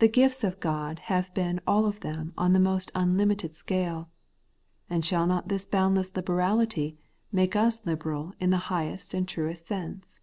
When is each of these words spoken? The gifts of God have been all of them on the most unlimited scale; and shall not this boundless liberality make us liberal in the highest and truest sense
The 0.00 0.08
gifts 0.08 0.44
of 0.44 0.60
God 0.60 0.98
have 0.98 1.32
been 1.32 1.62
all 1.66 1.86
of 1.86 2.00
them 2.00 2.34
on 2.36 2.52
the 2.52 2.60
most 2.60 2.90
unlimited 2.94 3.56
scale; 3.56 4.10
and 4.90 5.02
shall 5.02 5.26
not 5.26 5.48
this 5.48 5.64
boundless 5.64 6.14
liberality 6.14 6.98
make 7.32 7.56
us 7.56 7.80
liberal 7.86 8.34
in 8.38 8.50
the 8.50 8.58
highest 8.68 9.14
and 9.14 9.26
truest 9.26 9.66
sense 9.66 10.20